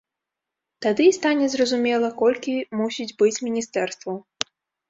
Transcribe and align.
Тады 0.85 1.03
і 1.09 1.11
стане 1.17 1.49
зразумела, 1.55 2.09
колькі 2.21 2.57
мусіць 2.81 3.09
быць 3.21 3.41
міністэрстваў. 3.49 4.17